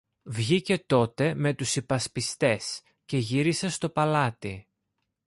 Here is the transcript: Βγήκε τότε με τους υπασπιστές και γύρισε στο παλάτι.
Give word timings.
Βγήκε 0.23 0.77
τότε 0.77 1.33
με 1.35 1.53
τους 1.53 1.75
υπασπιστές 1.75 2.81
και 3.05 3.17
γύρισε 3.17 3.69
στο 3.69 3.89
παλάτι. 3.89 4.67